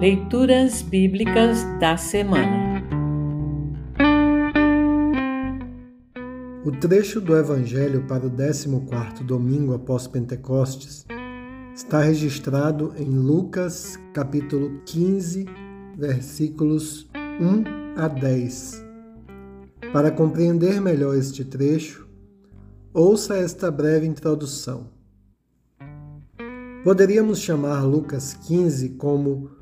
[0.00, 2.84] Leituras Bíblicas da Semana
[6.64, 11.04] O trecho do Evangelho para o 14 domingo após Pentecostes
[11.74, 15.46] está registrado em Lucas capítulo 15,
[15.96, 17.10] versículos
[17.40, 18.84] 1 a 10.
[19.92, 22.08] Para compreender melhor este trecho,
[22.94, 24.90] ouça esta breve introdução.
[26.84, 29.57] Poderíamos chamar Lucas 15 como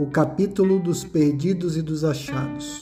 [0.00, 2.80] o capítulo dos perdidos e dos achados.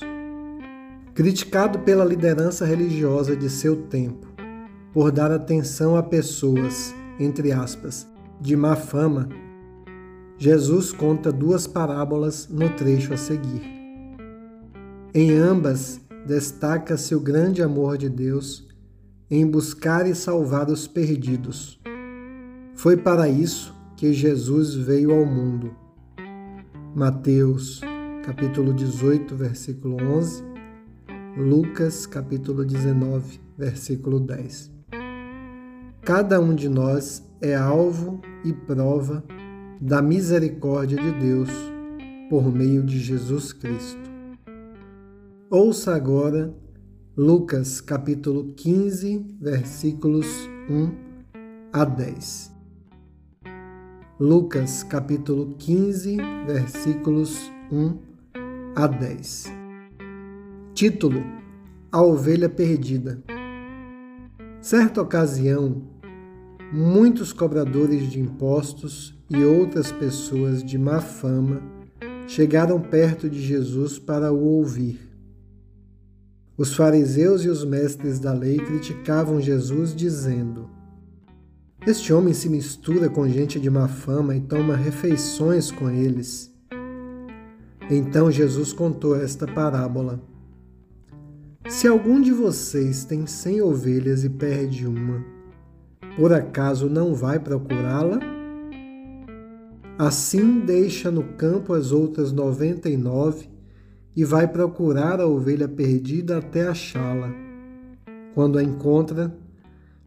[1.12, 4.28] Criticado pela liderança religiosa de seu tempo
[4.94, 8.06] por dar atenção a pessoas, entre aspas,
[8.40, 9.28] de má fama,
[10.36, 13.62] Jesus conta duas parábolas no trecho a seguir.
[15.12, 18.64] Em ambas, destaca-se o grande amor de Deus
[19.28, 21.80] em buscar e salvar os perdidos.
[22.76, 25.87] Foi para isso que Jesus veio ao mundo
[26.98, 27.80] Mateus,
[28.24, 30.42] capítulo 18, versículo 11,
[31.36, 34.68] Lucas, capítulo 19, versículo 10.
[36.02, 39.22] Cada um de nós é alvo e prova
[39.80, 41.48] da misericórdia de Deus
[42.28, 44.10] por meio de Jesus Cristo.
[45.48, 46.52] Ouça agora
[47.16, 50.26] Lucas capítulo 15, versículos
[50.68, 50.90] 1
[51.72, 52.57] a 10.
[54.20, 57.96] Lucas capítulo 15, versículos 1
[58.74, 59.44] a 10.
[60.74, 61.22] Título:
[61.92, 63.22] A ovelha perdida.
[64.60, 65.82] Certa ocasião,
[66.72, 71.62] muitos cobradores de impostos e outras pessoas de má fama
[72.26, 74.98] chegaram perto de Jesus para o ouvir.
[76.56, 80.77] Os fariseus e os mestres da lei criticavam Jesus, dizendo:
[81.88, 86.54] este homem se mistura com gente de má fama e toma refeições com eles.
[87.90, 90.20] Então Jesus contou esta parábola.
[91.66, 95.24] Se algum de vocês tem cem ovelhas e perde uma,
[96.14, 98.20] por acaso não vai procurá-la?
[99.98, 103.48] Assim deixa no campo as outras noventa e nove
[104.14, 107.32] e vai procurar a ovelha perdida até achá-la.
[108.34, 109.34] Quando a encontra,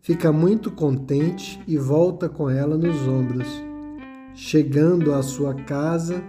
[0.02, 3.48] fica muito contente e volta com ela nos ombros.
[4.34, 6.22] Chegando à sua casa,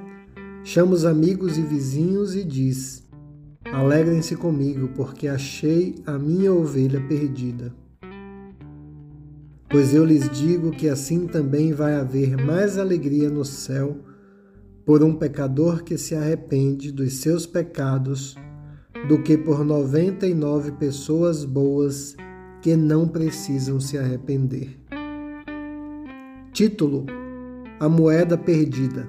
[0.62, 3.08] chama os amigos e vizinhos e diz:
[3.72, 7.72] Alegrem-se comigo, porque achei a minha ovelha perdida.
[9.70, 13.96] Pois eu lhes digo que assim também vai haver mais alegria no céu
[14.84, 18.36] por um pecador que se arrepende dos seus pecados
[19.08, 22.14] do que por noventa e nove pessoas boas
[22.62, 24.78] que não precisam se arrepender.
[26.52, 27.04] Título:
[27.80, 29.06] A moeda perdida.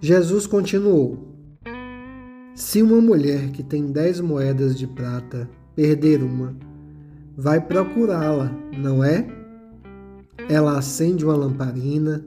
[0.00, 1.36] Jesus continuou:
[2.54, 6.56] Se uma mulher que tem dez moedas de prata perder uma,
[7.36, 9.26] vai procurá-la, não é?
[10.48, 12.24] Ela acende uma lamparina,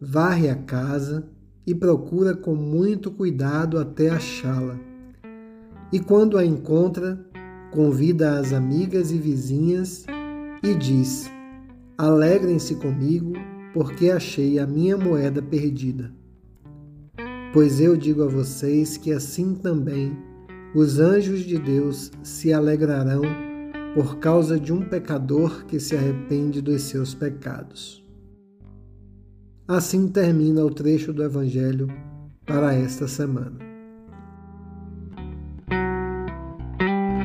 [0.00, 1.28] varre a casa
[1.66, 4.78] e procura com muito cuidado até achá-la.
[5.92, 7.31] E quando a encontra,
[7.72, 10.04] convida as amigas e vizinhas
[10.62, 11.30] e diz:
[11.98, 13.32] Alegrem-se comigo,
[13.72, 16.12] porque achei a minha moeda perdida.
[17.52, 20.16] Pois eu digo a vocês que assim também
[20.74, 23.22] os anjos de Deus se alegrarão
[23.94, 28.02] por causa de um pecador que se arrepende dos seus pecados.
[29.68, 31.88] Assim termina o trecho do Evangelho
[32.46, 33.71] para esta semana.